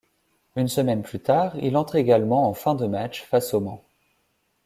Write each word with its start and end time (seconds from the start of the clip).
Une 0.55 0.67
semaine 0.67 1.03
plus 1.03 1.19
tard, 1.19 1.55
il 1.61 1.77
entre 1.77 1.95
également 1.95 2.49
en 2.49 2.55
fin 2.55 2.73
de 2.73 2.87
match 2.87 3.21
face 3.21 3.53
au 3.53 3.59
Mans. 3.59 3.83